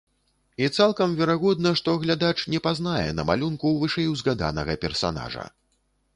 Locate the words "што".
1.81-1.93